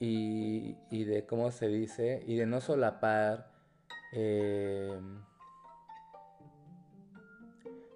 Y, 0.00 0.76
y 0.90 1.04
de, 1.04 1.24
¿cómo 1.26 1.50
se 1.52 1.68
dice? 1.68 2.22
Y 2.26 2.36
de 2.36 2.46
no 2.46 2.60
solapar. 2.60 3.50
Eh, 4.14 5.00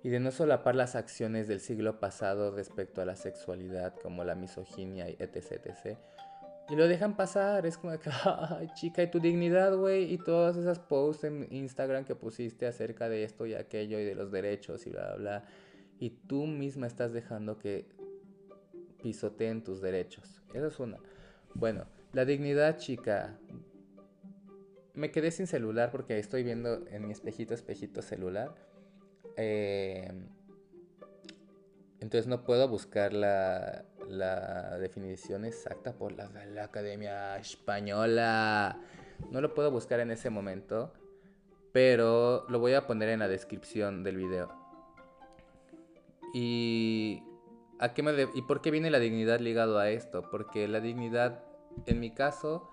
y 0.07 0.09
de 0.09 0.21
no 0.21 0.31
solapar 0.31 0.77
las 0.77 0.95
acciones 0.95 1.49
del 1.49 1.59
siglo 1.59 1.99
pasado 1.99 2.55
respecto 2.55 3.03
a 3.03 3.05
la 3.05 3.17
sexualidad, 3.17 3.93
como 4.01 4.23
la 4.23 4.37
misoginia 4.37 5.09
etc, 5.09 5.67
etc. 5.67 5.99
Y 6.69 6.75
lo 6.75 6.89
dejan 6.89 7.17
pasar, 7.17 7.65
es 7.65 7.79
como 7.79 7.97
que, 7.99 8.11
ay, 8.25 8.69
chica, 8.75 9.03
y 9.03 9.11
tu 9.11 9.21
dignidad, 9.21 9.77
güey, 9.77 10.13
y 10.13 10.19
todas 10.19 10.57
esas 10.57 10.79
posts 10.79 11.25
en 11.25 11.47
Instagram 11.51 12.05
que 12.05 12.17
pusiste 12.17 12.67
acerca 12.67 13.09
de 13.09 13.23
esto 13.23 13.47
y 13.47 13.55
aquello 13.55 14.01
y 14.01 14.05
de 14.05 14.15
los 14.15 14.33
derechos 14.33 14.87
y 14.87 14.91
bla, 14.91 15.15
bla, 15.15 15.17
bla. 15.17 15.45
Y 15.99 16.11
tú 16.11 16.47
misma 16.47 16.87
estás 16.87 17.13
dejando 17.13 17.59
que 17.59 17.87
pisoteen 19.03 19.63
tus 19.63 19.81
derechos. 19.81 20.43
Eso 20.53 20.67
es 20.67 20.81
una. 20.81 20.99
Bueno, 21.55 21.87
la 22.13 22.25
dignidad, 22.25 22.79
chica. 22.79 23.39
Me 24.95 25.11
quedé 25.11 25.31
sin 25.31 25.47
celular 25.47 25.91
porque 25.91 26.19
estoy 26.19 26.43
viendo 26.43 26.87
en 26.89 27.07
mi 27.07 27.13
espejito, 27.13 27.55
espejito 27.55 28.03
celular. 28.03 28.55
Eh, 29.37 30.11
entonces 32.01 32.27
no 32.27 32.45
puedo 32.45 32.69
buscar 32.69 33.13
la, 33.13 33.85
la 34.09 34.79
definición 34.79 35.45
exacta 35.45 35.93
por 35.93 36.13
la, 36.13 36.31
Academia 36.63 37.37
Española. 37.37 38.79
No 39.31 39.41
lo 39.41 39.55
puedo 39.55 39.71
buscar 39.71 40.01
en 40.01 40.11
ese 40.11 40.31
momento, 40.31 40.93
pero 41.73 42.47
lo 42.49 42.59
voy 42.59 42.75
a 42.75 42.87
poner 42.87 43.11
en 43.11 43.21
la 43.21 43.29
descripción 43.29 44.03
del 44.03 44.17
video. 44.17 44.53
Y, 46.35 47.23
¿a 47.79 47.95
qué 47.95 48.03
me 48.03 48.13
¿Y 48.35 48.43
por 48.43 48.61
qué 48.61 48.71
viene 48.71 48.91
la 48.91 48.99
dignidad 48.99 49.41
ligado 49.41 49.79
a 49.79 49.91
esto? 49.91 50.29
Porque 50.31 50.69
la 50.69 50.81
dignidad, 50.81 51.43
en 51.87 52.01
mi 52.01 52.11
caso, 52.11 52.71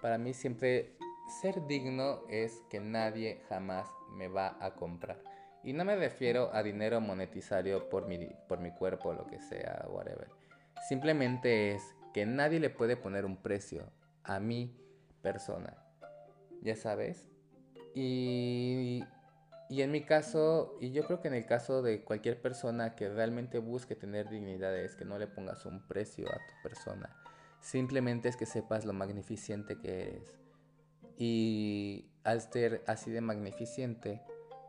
para 0.00 0.18
mí 0.18 0.34
siempre 0.34 0.96
ser 1.40 1.66
digno 1.66 2.20
es 2.28 2.62
que 2.68 2.80
nadie 2.80 3.40
jamás 3.48 3.88
me 4.10 4.28
va 4.28 4.56
a 4.60 4.74
comprar. 4.74 5.22
Y 5.62 5.72
no 5.72 5.84
me 5.84 5.96
refiero 5.96 6.50
a 6.52 6.62
dinero 6.62 7.00
monetizario 7.00 7.88
por 7.88 8.06
mi, 8.06 8.18
por 8.48 8.60
mi 8.60 8.70
cuerpo, 8.70 9.14
lo 9.14 9.26
que 9.26 9.40
sea, 9.40 9.86
whatever. 9.88 10.28
Simplemente 10.88 11.72
es 11.72 11.94
que 12.12 12.26
nadie 12.26 12.60
le 12.60 12.70
puede 12.70 12.96
poner 12.96 13.24
un 13.24 13.36
precio 13.36 13.90
a 14.22 14.40
mi 14.40 14.76
persona. 15.22 15.76
Ya 16.62 16.76
sabes. 16.76 17.28
Y, 17.94 19.04
y 19.68 19.82
en 19.82 19.90
mi 19.90 20.02
caso, 20.02 20.76
y 20.80 20.92
yo 20.92 21.04
creo 21.04 21.20
que 21.20 21.28
en 21.28 21.34
el 21.34 21.46
caso 21.46 21.82
de 21.82 22.02
cualquier 22.02 22.40
persona 22.40 22.94
que 22.94 23.08
realmente 23.08 23.58
busque 23.58 23.94
tener 23.94 24.28
dignidad, 24.28 24.76
es 24.76 24.96
que 24.96 25.04
no 25.04 25.18
le 25.18 25.26
pongas 25.26 25.64
un 25.66 25.86
precio 25.86 26.28
a 26.28 26.36
tu 26.36 26.62
persona. 26.62 27.16
Simplemente 27.60 28.28
es 28.28 28.36
que 28.36 28.46
sepas 28.46 28.84
lo 28.84 28.92
magnificente 28.92 29.78
que 29.78 30.02
eres. 30.02 30.38
Y 31.16 32.10
al 32.24 32.40
ser 32.40 32.82
así 32.86 33.10
de 33.10 33.20
magnificente, 33.20 34.20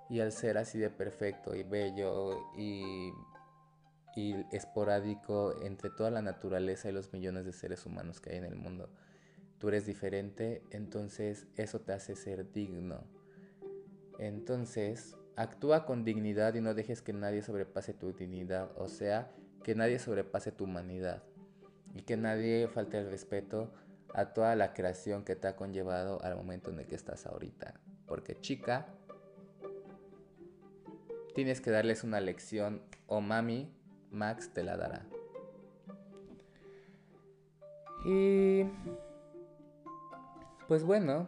y 0.10 0.20
al 0.20 0.32
ser 0.32 0.58
así 0.58 0.78
de 0.78 0.89
perfecto 0.89 1.56
y 1.56 1.63
bello 1.63 2.39
y, 2.58 3.12
y 4.15 4.36
esporádico 4.51 5.62
entre 5.62 5.89
toda 5.89 6.10
la 6.10 6.21
naturaleza 6.21 6.89
y 6.89 6.93
los 6.93 7.12
millones 7.12 7.45
de 7.45 7.54
seres 7.54 7.86
humanos 7.86 8.21
que 8.21 8.32
hay 8.32 8.38
en 8.38 8.45
el 8.45 8.56
mundo, 8.56 8.89
tú 9.58 9.67
eres 9.67 9.86
diferente, 9.86 10.63
entonces 10.71 11.47
eso 11.56 11.82
te 11.82 11.93
hace 11.93 12.15
ser 12.15 12.51
digno. 12.51 13.04
Entonces, 14.17 15.17
actúa 15.36 15.86
con 15.86 16.06
dignidad 16.06 16.54
y 16.56 16.62
no 16.62 16.73
dejes 16.73 17.01
que 17.01 17.13
nadie 17.13 17.41
sobrepase 17.41 17.93
tu 17.93 18.13
dignidad, 18.13 18.71
o 18.78 18.88
sea, 18.88 19.32
que 19.63 19.75
nadie 19.75 19.99
sobrepase 19.99 20.51
tu 20.51 20.63
humanidad 20.63 21.23
y 21.93 22.04
que 22.04 22.17
nadie 22.17 22.67
falte 22.67 22.99
el 22.99 23.10
respeto 23.10 23.73
a 24.13 24.34
toda 24.34 24.56
la 24.56 24.73
creación 24.73 25.25
que 25.25 25.36
te 25.36 25.47
ha 25.47 25.56
conllevado 25.56 26.21
al 26.23 26.36
momento 26.36 26.69
en 26.69 26.80
el 26.80 26.88
que 26.88 26.95
estás 26.95 27.25
ahorita. 27.25 27.73
Porque 28.06 28.39
chica, 28.39 28.88
tienes 31.34 31.60
que 31.60 31.71
darles 31.71 32.04
una 32.04 32.21
lección 32.21 32.82
o 33.08 33.19
mami, 33.19 33.73
Max 34.12 34.52
te 34.54 34.63
la 34.63 34.78
dará. 34.78 35.06
Y 38.06 38.63
pues 40.68 40.84
bueno, 40.84 41.28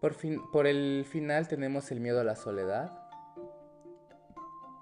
por, 0.00 0.14
fin, 0.14 0.40
por 0.50 0.66
el 0.66 1.04
final 1.06 1.48
tenemos 1.48 1.90
el 1.90 2.00
miedo 2.00 2.20
a 2.20 2.24
la 2.24 2.36
soledad. 2.36 3.02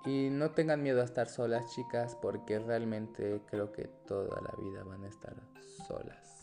Y 0.04 0.28
no 0.30 0.50
tengan 0.50 0.82
miedo 0.82 1.00
a 1.00 1.04
estar 1.04 1.28
solas, 1.28 1.72
chicas, 1.74 2.14
porque 2.20 2.58
realmente 2.58 3.40
creo 3.46 3.72
que 3.72 3.84
toda 4.06 4.40
la 4.42 4.54
vida 4.62 4.84
van 4.84 5.04
a 5.04 5.08
estar 5.08 5.34
solas. 5.86 6.33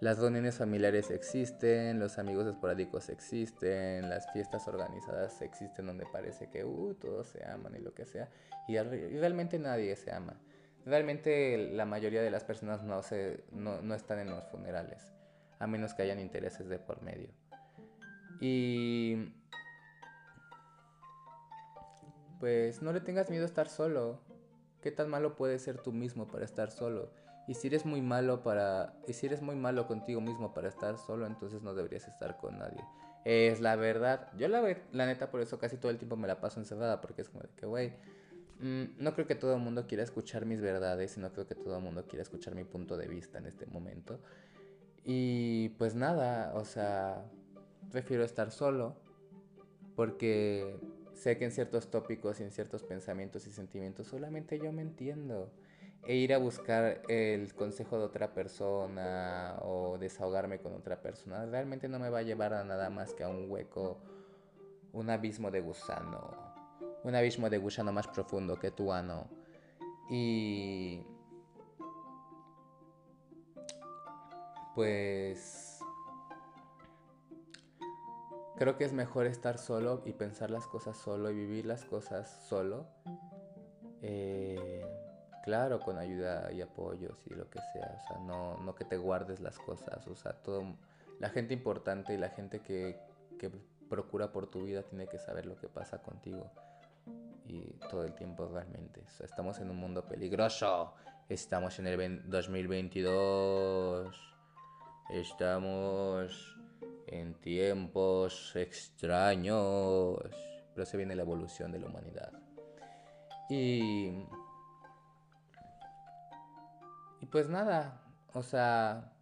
Las 0.00 0.18
reuniones 0.18 0.58
familiares 0.58 1.10
existen, 1.10 1.98
los 1.98 2.18
amigos 2.18 2.46
esporádicos 2.46 3.08
existen, 3.08 4.10
las 4.10 4.30
fiestas 4.30 4.68
organizadas 4.68 5.40
existen 5.40 5.86
donde 5.86 6.04
parece 6.04 6.50
que 6.50 6.64
uh, 6.64 6.94
todos 6.94 7.28
se 7.28 7.42
aman 7.46 7.74
y 7.76 7.78
lo 7.78 7.94
que 7.94 8.04
sea. 8.04 8.28
Y, 8.68 8.78
realmente 8.78 9.58
nadie 9.58 9.96
se 9.96 10.12
ama. 10.12 10.38
Realmente 10.84 11.56
la 11.72 11.86
mayoría 11.86 12.20
de 12.20 12.30
las 12.30 12.44
personas 12.44 12.82
no, 12.82 13.02
se, 13.02 13.44
no, 13.52 13.80
no 13.80 13.94
están 13.94 14.18
en 14.18 14.30
los 14.30 14.44
funerales, 14.44 15.12
a 15.58 15.66
menos 15.66 15.94
que 15.94 16.02
hayan 16.02 16.20
intereses 16.20 16.68
de 16.68 16.78
por 16.78 17.02
medio. 17.02 17.30
Y 18.38 19.32
pues 22.38 22.82
no 22.82 22.92
le 22.92 23.00
tengas 23.00 23.30
miedo 23.30 23.44
a 23.44 23.46
estar 23.46 23.68
solo. 23.68 24.20
¿Qué 24.82 24.90
tan 24.92 25.08
malo 25.08 25.36
puede 25.36 25.58
ser 25.58 25.78
tú 25.78 25.90
mismo 25.92 26.28
para 26.28 26.44
estar 26.44 26.70
solo? 26.70 27.10
Y 27.46 27.54
si 27.54 27.68
eres 27.68 27.84
muy 27.86 28.02
malo 28.02 28.42
para. 28.42 28.94
Y 29.06 29.12
si 29.12 29.26
eres 29.26 29.40
muy 29.40 29.54
malo 29.54 29.86
contigo 29.86 30.20
mismo 30.20 30.52
para 30.52 30.68
estar 30.68 30.98
solo, 30.98 31.26
entonces 31.26 31.62
no 31.62 31.74
deberías 31.74 32.08
estar 32.08 32.36
con 32.38 32.58
nadie. 32.58 32.82
Es 33.24 33.60
la 33.60 33.76
verdad. 33.76 34.28
Yo 34.36 34.48
la, 34.48 34.62
la 34.92 35.06
neta 35.06 35.30
por 35.30 35.40
eso 35.40 35.58
casi 35.58 35.76
todo 35.76 35.90
el 35.90 35.98
tiempo 35.98 36.16
me 36.16 36.26
la 36.26 36.40
paso 36.40 36.58
encerrada. 36.58 37.00
Porque 37.00 37.22
es 37.22 37.28
como 37.28 37.42
de 37.42 37.48
que, 37.56 37.66
güey. 37.66 37.92
Mm, 38.58 38.96
no 38.98 39.14
creo 39.14 39.26
que 39.26 39.34
todo 39.34 39.54
el 39.54 39.60
mundo 39.60 39.86
quiera 39.86 40.02
escuchar 40.02 40.44
mis 40.44 40.60
verdades. 40.60 41.16
Y 41.16 41.20
no 41.20 41.32
creo 41.32 41.46
que 41.46 41.54
todo 41.54 41.76
el 41.76 41.82
mundo 41.82 42.04
quiera 42.06 42.22
escuchar 42.22 42.54
mi 42.54 42.64
punto 42.64 42.96
de 42.96 43.06
vista 43.06 43.38
en 43.38 43.46
este 43.46 43.66
momento. 43.66 44.18
Y 45.04 45.70
pues 45.78 45.94
nada, 45.94 46.52
o 46.54 46.64
sea. 46.64 47.24
Prefiero 47.92 48.24
estar 48.24 48.50
solo. 48.50 48.96
Porque 49.94 50.78
sé 51.14 51.38
que 51.38 51.44
en 51.44 51.52
ciertos 51.52 51.90
tópicos 51.90 52.40
y 52.40 52.42
en 52.42 52.50
ciertos 52.50 52.82
pensamientos 52.82 53.46
y 53.46 53.50
sentimientos 53.50 54.08
solamente 54.08 54.58
yo 54.58 54.70
me 54.72 54.82
entiendo 54.82 55.50
e 56.06 56.14
ir 56.14 56.32
a 56.32 56.38
buscar 56.38 57.02
el 57.08 57.52
consejo 57.54 57.98
de 57.98 58.04
otra 58.04 58.32
persona 58.32 59.56
o 59.62 59.98
desahogarme 59.98 60.60
con 60.60 60.72
otra 60.74 61.02
persona 61.02 61.44
realmente 61.46 61.88
no 61.88 61.98
me 61.98 62.10
va 62.10 62.18
a 62.18 62.22
llevar 62.22 62.54
a 62.54 62.62
nada 62.62 62.90
más 62.90 63.12
que 63.12 63.24
a 63.24 63.28
un 63.28 63.50
hueco, 63.50 63.98
un 64.92 65.10
abismo 65.10 65.50
de 65.50 65.60
gusano, 65.60 66.30
un 67.02 67.14
abismo 67.16 67.50
de 67.50 67.58
gusano 67.58 67.92
más 67.92 68.06
profundo 68.06 68.58
que 68.58 68.70
tu 68.70 68.92
ano. 68.92 69.28
Y 70.08 71.04
pues 74.76 75.80
creo 78.56 78.76
que 78.76 78.84
es 78.84 78.92
mejor 78.92 79.26
estar 79.26 79.58
solo 79.58 80.02
y 80.04 80.12
pensar 80.12 80.50
las 80.50 80.68
cosas 80.68 80.96
solo 80.96 81.30
y 81.30 81.34
vivir 81.34 81.66
las 81.66 81.84
cosas 81.84 82.46
solo. 82.48 82.86
Eh, 84.02 84.95
claro, 85.46 85.78
con 85.78 85.96
ayuda 85.96 86.50
y 86.52 86.60
apoyos 86.60 87.16
y 87.30 87.34
lo 87.34 87.48
que 87.48 87.60
sea, 87.72 88.02
o 88.02 88.08
sea, 88.08 88.18
no, 88.18 88.56
no 88.56 88.74
que 88.74 88.84
te 88.84 88.96
guardes 88.96 89.38
las 89.38 89.56
cosas, 89.60 90.04
o 90.08 90.16
sea, 90.16 90.32
todo, 90.32 90.74
la 91.20 91.30
gente 91.30 91.54
importante 91.54 92.14
y 92.14 92.16
la 92.16 92.30
gente 92.30 92.62
que, 92.62 92.98
que 93.38 93.52
procura 93.88 94.32
por 94.32 94.48
tu 94.48 94.64
vida 94.64 94.82
tiene 94.82 95.06
que 95.06 95.20
saber 95.20 95.46
lo 95.46 95.56
que 95.56 95.68
pasa 95.68 96.02
contigo 96.02 96.50
y 97.46 97.62
todo 97.88 98.02
el 98.02 98.12
tiempo 98.14 98.48
realmente. 98.48 99.00
O 99.06 99.08
sea, 99.08 99.26
estamos 99.26 99.60
en 99.60 99.70
un 99.70 99.76
mundo 99.76 100.04
peligroso, 100.04 100.94
estamos 101.28 101.78
en 101.78 101.86
el 101.86 102.28
2022, 102.28 104.36
estamos 105.10 106.56
en 107.06 107.34
tiempos 107.34 108.56
extraños, 108.56 110.18
pero 110.74 110.84
se 110.84 110.96
viene 110.96 111.14
la 111.14 111.22
evolución 111.22 111.70
de 111.70 111.78
la 111.78 111.86
humanidad. 111.86 112.32
Y 113.48 114.26
y 117.26 117.28
pues 117.28 117.48
nada, 117.48 118.00
o 118.34 118.44
sea, 118.44 119.12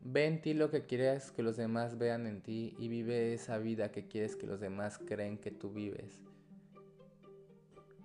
ve 0.00 0.24
en 0.24 0.40
ti 0.40 0.54
lo 0.54 0.70
que 0.70 0.86
quieres 0.86 1.32
que 1.32 1.42
los 1.42 1.58
demás 1.58 1.98
vean 1.98 2.26
en 2.26 2.40
ti 2.40 2.74
y 2.78 2.88
vive 2.88 3.34
esa 3.34 3.58
vida 3.58 3.92
que 3.92 4.08
quieres 4.08 4.36
que 4.36 4.46
los 4.46 4.58
demás 4.58 4.98
creen 4.98 5.36
que 5.36 5.50
tú 5.50 5.70
vives. 5.70 6.18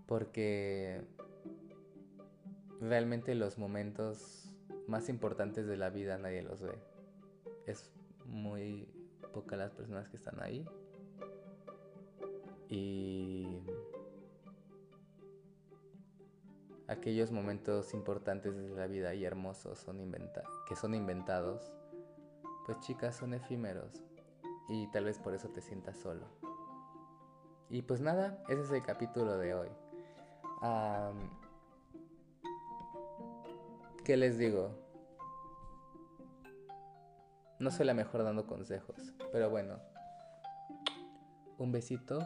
Porque 0.06 1.02
realmente 2.82 3.36
los 3.36 3.58
momentos 3.58 4.50
más 4.86 5.08
importantes 5.08 5.66
de 5.66 5.78
la 5.78 5.90
vida 5.90 6.18
nadie 6.18 6.44
los 6.44 6.62
ve. 6.62 6.78
Es 7.66 7.90
muy 8.26 8.86
poca 9.34 9.56
las 9.56 9.72
personas 9.72 10.10
que 10.10 10.18
están 10.18 10.42
ahí. 10.42 10.66
Y 12.68 13.55
aquellos 16.88 17.32
momentos 17.32 17.94
importantes 17.94 18.56
de 18.56 18.70
la 18.70 18.88
vida 18.88 19.14
y 19.14 19.26
hermosos 19.26 19.80
son 19.80 19.98
que 20.68 20.76
son 20.76 20.94
inventados, 20.94 21.72
pues 22.66 22.80
chicas 22.82 23.16
son 23.16 23.34
efímeros 23.34 24.04
y 24.70 24.88
tal 24.92 25.06
vez 25.06 25.20
por 25.20 25.34
eso 25.34 25.50
te 25.50 25.62
sientas 25.62 25.98
solo. 25.98 26.28
Y 27.70 27.82
pues 27.82 28.02
nada, 28.02 28.44
ese 28.48 28.62
es 28.62 28.72
el 28.72 28.84
capítulo 28.84 29.38
de 29.38 29.54
hoy. 29.54 29.70
¿Qué 34.04 34.18
les 34.18 34.38
digo? 34.38 34.72
No 37.60 37.72
soy 37.72 37.86
la 37.86 37.94
mejor 37.94 38.24
dando 38.24 38.46
consejos, 38.46 39.14
pero 39.32 39.50
bueno, 39.50 39.80
un 41.58 41.72
besito 41.72 42.20